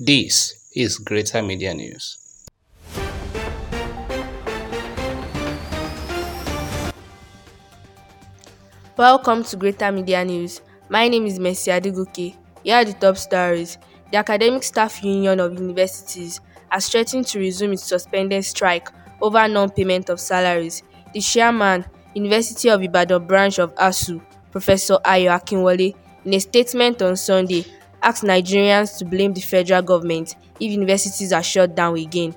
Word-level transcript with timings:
This 0.00 0.68
is 0.74 0.98
Greater 0.98 1.40
Media 1.40 1.72
News. 1.72 2.18
Welcome 8.96 9.44
to 9.44 9.56
Greater 9.56 9.92
Media 9.92 10.24
News. 10.24 10.62
My 10.88 11.06
name 11.06 11.26
is 11.26 11.38
Mercy 11.38 11.70
Adegoke. 11.70 12.34
Here 12.64 12.74
are 12.74 12.84
the 12.84 12.94
top 12.94 13.16
stories. 13.16 13.78
The 14.10 14.16
Academic 14.16 14.64
Staff 14.64 15.04
Union 15.04 15.38
of 15.38 15.54
Universities 15.54 16.40
has 16.70 16.88
threatened 16.88 17.28
to 17.28 17.38
resume 17.38 17.74
its 17.74 17.84
suspended 17.84 18.44
strike 18.44 18.88
over 19.22 19.46
non-payment 19.46 20.08
of 20.10 20.18
salaries. 20.18 20.82
The 21.12 21.20
chairman, 21.20 21.84
University 22.14 22.68
of 22.68 22.82
Ibadan 22.82 23.28
branch 23.28 23.60
of 23.60 23.72
ASUU, 23.76 24.20
Professor 24.50 24.96
Ayo 25.04 25.30
Akinwole, 25.38 25.94
in 26.24 26.34
a 26.34 26.40
statement 26.40 27.00
on 27.00 27.14
Sunday, 27.16 27.64
asked 28.04 28.22
Nigerians 28.22 28.98
to 28.98 29.04
blame 29.04 29.32
the 29.32 29.40
federal 29.40 29.82
government 29.82 30.36
if 30.60 30.70
universities 30.70 31.32
are 31.32 31.42
shut 31.42 31.74
down 31.74 31.96
again. 31.96 32.34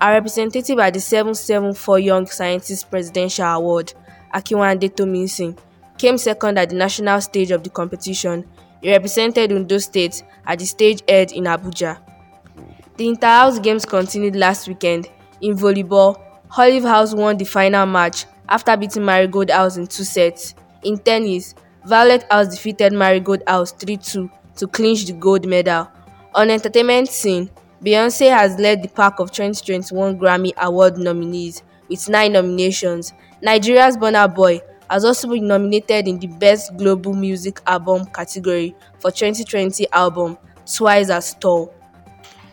Our 0.00 0.12
representative 0.14 0.78
at 0.78 0.92
the 0.92 1.00
774 1.00 1.98
Young 2.00 2.26
Scientists 2.26 2.84
Presidential 2.84 3.46
Award, 3.46 3.94
Akinwande 4.34 4.90
Tominsin, 4.94 5.56
came 5.96 6.18
second 6.18 6.58
at 6.58 6.68
the 6.70 6.74
national 6.76 7.20
stage 7.22 7.50
of 7.50 7.62
the 7.62 7.70
competition. 7.70 8.44
He 8.82 8.90
represented 8.90 9.52
Ondo 9.52 9.78
State 9.78 10.22
at 10.44 10.58
the 10.58 10.66
stage 10.66 11.02
held 11.08 11.32
in 11.32 11.44
Abuja. 11.44 11.98
The 12.98 13.08
inter-house 13.08 13.58
games 13.58 13.84
continued 13.86 14.36
last 14.36 14.68
weekend. 14.68 15.08
In 15.40 15.56
volleyball, 15.56 16.20
Olive 16.58 16.82
House 16.84 17.14
won 17.14 17.36
the 17.36 17.44
final 17.44 17.86
match 17.86 18.26
after 18.48 18.76
beating 18.76 19.04
Marigold 19.04 19.50
House 19.50 19.76
in 19.76 19.86
two 19.86 20.04
sets. 20.04 20.54
In 20.82 20.98
tennis, 20.98 21.54
Violet 21.86 22.24
House 22.30 22.48
defeated 22.48 22.92
Marigold 22.92 23.42
House 23.46 23.72
3-2 23.72 24.30
to 24.56 24.66
clinch 24.66 25.06
the 25.06 25.12
gold 25.12 25.46
medal. 25.46 25.88
On 26.34 26.50
entertainment 26.50 27.08
scene, 27.08 27.50
Beyonce 27.82 28.30
has 28.30 28.58
led 28.58 28.82
the 28.82 28.88
pack 28.88 29.20
of 29.20 29.30
2021 29.30 30.18
Grammy 30.18 30.52
Award 30.56 30.98
nominees 30.98 31.62
with 31.88 32.08
nine 32.08 32.32
nominations. 32.32 33.12
Nigeria's 33.42 33.96
Burna 33.96 34.32
Boy 34.34 34.60
has 34.90 35.04
also 35.04 35.28
been 35.28 35.46
nominated 35.46 36.08
in 36.08 36.18
the 36.18 36.26
Best 36.26 36.76
Global 36.76 37.12
Music 37.12 37.60
Album 37.66 38.06
category 38.06 38.74
for 38.98 39.10
2020 39.10 39.86
album 39.92 40.38
Twice 40.64 41.10
as 41.10 41.34
Tall. 41.34 41.72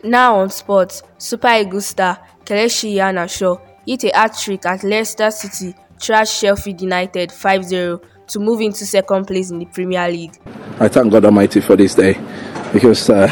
Now 0.03 0.39
on 0.39 0.49
sports, 0.49 1.03
Super 1.17 1.53
Eagles 1.53 1.87
star 1.87 2.19
Kelechi 2.45 2.95
Iheanacho 2.95 3.61
hit 3.85 4.03
a 4.03 4.11
hat-trick 4.13 4.65
at 4.65 4.83
Leicester 4.83 5.31
City 5.31 5.73
thrashed 5.99 6.39
Sheffield 6.41 6.81
United 6.81 7.29
5-0 7.29 8.03
to 8.27 8.39
move 8.39 8.61
into 8.61 8.85
second 8.85 9.25
place 9.25 9.51
in 9.51 9.59
the 9.59 9.65
Premier 9.65 10.07
League. 10.09 10.37
I 10.79 10.87
thank 10.87 11.11
God 11.11 11.25
Almighty 11.25 11.61
for 11.61 11.75
this 11.75 11.95
day 11.95 12.19
because 12.71 13.09
uh, 13.09 13.27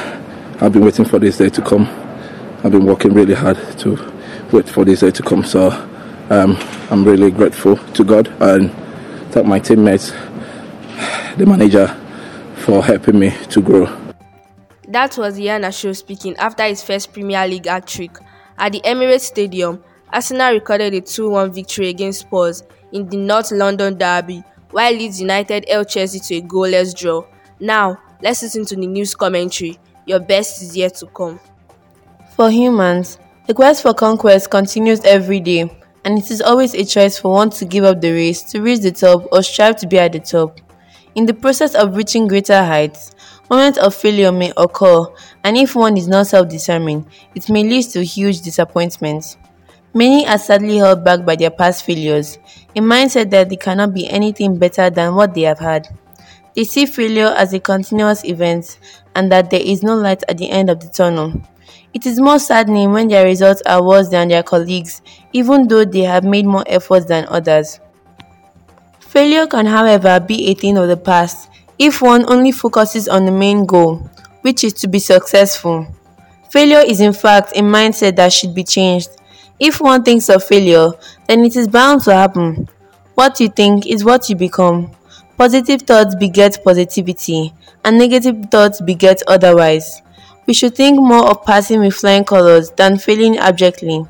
I've 0.62 0.72
been 0.74 0.84
waiting 0.86 1.06
for 1.06 1.20
this 1.20 1.38
day 1.38 1.50
to 1.50 1.62
come. 1.62 1.88
I've 2.64 2.72
been 2.72 2.86
working 2.86 3.14
really 3.14 3.34
hard 3.34 3.58
to 3.80 4.14
wait 4.52 4.70
for 4.70 4.86
this 4.86 5.00
day 5.00 5.12
to 5.12 5.24
come. 5.24 5.44
So 5.44 5.70
um, 6.30 6.58
I'm 6.90 7.04
really 7.04 7.32
grateful 7.32 7.78
to 7.78 8.04
God 8.04 8.28
and 8.42 8.72
thank 9.32 9.48
my 9.48 9.60
teammates, 9.60 10.12
the 11.38 11.46
manager, 11.48 11.88
for 12.58 12.84
helping 12.84 13.20
me 13.20 13.32
to 13.50 13.62
grow. 13.62 13.86
That 14.88 15.18
was 15.18 15.40
Iheanacho 15.40 15.96
speaking 15.96 16.36
after 16.38 16.64
his 16.64 16.84
first 16.84 17.14
Premier 17.14 17.48
League 17.48 17.66
hat-trick. 17.66 18.18
At 18.58 18.74
the 18.74 18.82
Emirates 18.82 19.22
Stadium, 19.22 19.84
Arsenal 20.14 20.54
recorded 20.54 20.94
a 20.94 21.02
2-1 21.02 21.54
victory 21.54 21.88
against 21.90 22.22
Spurs 22.22 22.64
in 22.92 23.08
the 23.08 23.18
North 23.18 23.52
London 23.52 23.98
derby, 23.98 24.44
while 24.72 24.92
Leeds 24.92 25.22
United 25.22 25.66
held 25.70 25.90
Chelsea 25.90 26.20
to 26.20 26.36
a 26.36 26.42
goalless 26.42 26.96
draw. 26.98 27.24
Now, 27.60 27.98
let's 28.22 28.42
listen 28.42 28.66
to 28.66 28.76
the 28.76 28.88
news 28.88 29.16
commentary. 29.16 29.78
Your 30.06 30.20
best 30.20 30.62
is 30.62 30.76
yet 30.76 30.96
to 30.96 31.08
come. 31.08 31.40
For 32.36 32.50
humans, 32.50 33.20
the 33.48 33.54
quest 33.54 33.82
for 33.82 33.94
conquest 33.94 34.50
continues 34.50 35.04
every 35.06 35.40
day, 35.40 35.70
and 36.06 36.18
it 36.18 36.32
is 36.32 36.42
always 36.42 36.74
a 36.74 36.86
choice 36.86 37.20
for 37.20 37.34
one 37.34 37.50
to 37.52 37.66
give 37.66 37.84
up 37.84 38.02
the 38.02 38.12
race 38.12 38.44
to 38.44 38.62
reach 38.62 38.80
the 38.80 38.92
top 38.92 39.28
or 39.32 39.44
strive 39.44 39.76
to 39.78 39.88
be 39.88 40.00
at 40.00 40.14
the 40.14 40.20
top. 40.20 40.60
In 41.14 41.26
the 41.26 41.34
process 41.34 41.76
of 41.76 41.96
reaching 41.96 42.28
greater 42.28 42.64
heights, 42.64 43.14
moments 43.50 43.78
of 43.78 43.94
failure 43.94 44.32
may 44.32 44.54
occur, 44.56 45.06
and 45.44 45.58
if 45.58 45.76
one 45.76 45.98
is 45.98 46.08
not 46.08 46.28
self 46.28 46.48
determined, 46.48 47.06
it 47.36 47.50
may 47.50 47.64
lead 47.64 47.84
to 47.90 48.04
huge 48.04 48.42
disappointment. 48.42 49.38
Many 49.94 50.26
are 50.26 50.38
sadly 50.38 50.78
held 50.78 51.04
back 51.04 51.26
by 51.26 51.36
their 51.36 51.50
past 51.50 51.84
failures, 51.84 52.38
a 52.74 52.80
mindset 52.80 53.30
that 53.32 53.50
they 53.50 53.58
cannot 53.58 53.94
be 53.94 54.10
anything 54.10 54.58
better 54.58 54.90
than 54.90 55.16
what 55.16 55.34
they 55.34 55.42
have 55.42 55.60
had. 55.60 55.90
They 56.56 56.64
see 56.64 56.86
failure 56.86 57.34
as 57.38 57.54
a 57.54 57.60
continuous 57.60 58.24
event 58.24 58.80
and 59.16 59.30
that 59.34 59.50
there 59.50 59.62
is 59.62 59.84
no 59.84 59.96
light 59.96 60.24
at 60.30 60.38
the 60.38 60.50
end 60.50 60.70
of 60.70 60.80
the 60.80 60.88
tunnel. 60.88 61.42
It 61.94 62.06
is 62.06 62.22
more 62.22 62.40
saddening 62.40 62.94
when 62.94 63.10
their 63.10 63.26
results 63.26 63.62
are 63.66 63.84
worse 63.84 64.08
than 64.08 64.30
their 64.30 64.44
colleagues, 64.44 65.02
even 65.34 65.68
though 65.68 65.84
they 65.84 66.04
have 66.04 66.24
made 66.24 66.46
more 66.46 66.64
efforts 66.68 67.06
than 67.08 67.26
others. 67.28 67.82
Failure 69.00 69.46
can, 69.46 69.66
however, 69.66 70.22
be 70.22 70.48
a 70.48 70.54
thing 70.54 70.78
of 70.78 70.88
the 70.88 70.96
past 70.96 71.50
if 71.78 72.02
one 72.02 72.24
only 72.32 72.54
focuses 72.54 73.10
on 73.10 73.26
the 73.26 73.32
main 73.32 73.66
goal, 73.66 74.10
which 74.42 74.64
is 74.64 74.72
to 74.72 74.88
be 74.88 75.00
successful. 75.00 75.86
Failure 76.50 76.80
is, 76.80 77.02
in 77.02 77.12
fact, 77.12 77.52
a 77.58 77.62
mindset 77.62 78.16
that 78.16 78.32
should 78.32 78.56
be 78.56 78.64
changed 78.64 79.10
if 79.62 79.80
one 79.80 80.04
thinks 80.04 80.28
of 80.28 80.44
failure, 80.44 80.90
then 81.28 81.46
it 81.46 81.56
is 81.56 81.68
bound 81.68 82.02
to 82.02 82.14
happen. 82.14 82.68
What 83.14 83.40
you 83.40 83.48
think 83.48 83.86
is 83.86 84.04
what 84.04 84.28
you 84.28 84.36
become. 84.36 84.92
Positive 85.38 85.84
thoughts 85.84 86.16
beget 86.16 86.64
positivity, 86.64 87.54
and 87.86 88.00
negative 88.00 88.48
thoughts 88.50 88.82
beget 88.82 89.22
otherwise. 89.28 90.02
We 90.48 90.56
should 90.56 90.76
think 90.76 91.00
more 91.00 91.30
of 91.30 91.46
passing 91.46 91.82
with 91.82 91.94
flying 91.94 92.26
colors 92.26 92.72
than 92.72 92.98
failing 92.98 93.38
abjectly. 93.38 94.04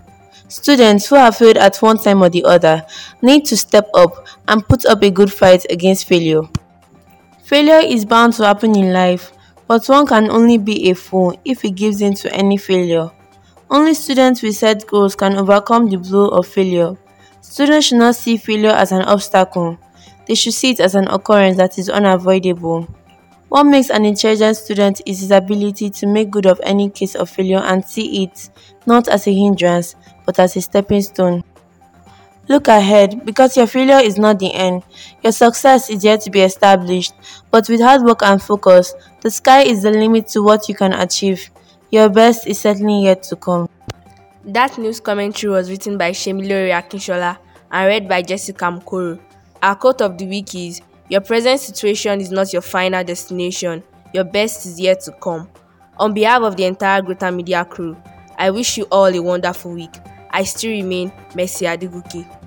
Students 0.47 1.07
who 1.07 1.15
have 1.15 1.35
failed 1.35 1.57
at 1.57 1.81
one 1.81 1.97
time 1.97 2.23
or 2.23 2.29
the 2.29 2.45
other 2.45 2.85
need 3.21 3.43
to 3.47 3.57
step 3.57 3.89
up 3.93 4.25
and 4.47 4.65
put 4.65 4.85
up 4.85 5.03
a 5.03 5.11
good 5.11 5.33
fight 5.33 5.65
against 5.69 6.07
failure. 6.07 6.43
Failure 7.43 7.85
is 7.85 8.05
bound 8.05 8.33
to 8.33 8.45
happen 8.45 8.73
in 8.77 8.93
life, 8.93 9.33
but 9.67 9.85
one 9.87 10.07
can 10.07 10.31
only 10.31 10.57
be 10.57 10.89
a 10.89 10.95
fool 10.95 11.37
if 11.43 11.61
he 11.61 11.71
gives 11.71 11.99
in 12.01 12.13
to 12.15 12.33
any 12.33 12.55
failure. 12.55 13.11
Only 13.71 13.93
students 13.93 14.41
with 14.41 14.57
set 14.57 14.85
goals 14.85 15.15
can 15.15 15.37
overcome 15.37 15.89
the 15.89 15.95
blow 15.95 16.27
of 16.27 16.45
failure. 16.45 16.97
Students 17.39 17.87
should 17.87 17.99
not 17.99 18.15
see 18.15 18.35
failure 18.35 18.71
as 18.71 18.91
an 18.91 19.03
obstacle. 19.03 19.77
They 20.27 20.35
should 20.35 20.53
see 20.53 20.71
it 20.71 20.81
as 20.81 20.93
an 20.93 21.07
occurrence 21.07 21.55
that 21.55 21.79
is 21.79 21.89
unavoidable. 21.89 22.85
What 23.47 23.63
makes 23.63 23.89
an 23.89 24.03
intelligent 24.03 24.57
student 24.57 25.01
is 25.05 25.21
his 25.21 25.31
ability 25.31 25.89
to 25.89 26.05
make 26.05 26.31
good 26.31 26.47
of 26.47 26.59
any 26.63 26.89
case 26.89 27.15
of 27.15 27.29
failure 27.29 27.59
and 27.59 27.85
see 27.85 28.23
it 28.23 28.49
not 28.85 29.07
as 29.07 29.25
a 29.25 29.33
hindrance 29.33 29.95
but 30.25 30.37
as 30.37 30.57
a 30.57 30.61
stepping 30.61 31.01
stone. 31.01 31.41
Look 32.49 32.67
ahead 32.67 33.25
because 33.25 33.55
your 33.55 33.67
failure 33.67 33.99
is 33.99 34.17
not 34.17 34.39
the 34.39 34.53
end. 34.53 34.83
Your 35.23 35.31
success 35.31 35.89
is 35.89 36.03
yet 36.03 36.19
to 36.21 36.29
be 36.29 36.41
established, 36.41 37.13
but 37.51 37.69
with 37.69 37.79
hard 37.79 38.01
work 38.01 38.21
and 38.21 38.41
focus, 38.41 38.93
the 39.21 39.31
sky 39.31 39.61
is 39.61 39.81
the 39.81 39.91
limit 39.91 40.27
to 40.29 40.43
what 40.43 40.67
you 40.67 40.75
can 40.75 40.91
achieve. 40.91 41.49
Your 41.91 42.07
best 42.07 42.47
is 42.47 42.57
certainly 42.57 43.03
yet 43.03 43.21
to 43.23 43.35
come. 43.35 43.67
That 44.45 44.77
news 44.77 45.01
commentary 45.01 45.51
was 45.51 45.69
written 45.69 45.97
by 45.97 46.11
Shemilore 46.11 46.71
Akinshola 46.71 47.37
and 47.69 47.85
read 47.87 48.07
by 48.07 48.21
Jessica 48.21 48.63
Mukoro. 48.65 49.19
Our 49.61 49.75
quote 49.75 49.99
of 50.01 50.17
the 50.17 50.25
week 50.25 50.55
is 50.55 50.79
Your 51.09 51.19
present 51.19 51.59
situation 51.59 52.21
is 52.21 52.31
not 52.31 52.53
your 52.53 52.61
final 52.61 53.03
destination. 53.03 53.83
Your 54.13 54.23
best 54.23 54.65
is 54.65 54.79
yet 54.79 55.01
to 55.01 55.11
come. 55.11 55.49
On 55.99 56.13
behalf 56.13 56.43
of 56.43 56.55
the 56.55 56.63
entire 56.63 57.01
Greater 57.01 57.29
Media 57.29 57.65
crew, 57.65 57.97
I 58.37 58.51
wish 58.51 58.77
you 58.77 58.85
all 58.85 59.13
a 59.13 59.19
wonderful 59.19 59.73
week. 59.73 59.93
I 60.31 60.43
still 60.43 60.71
remain 60.71 61.11
Mercy 61.35 61.65
Adegoke. 61.65 62.40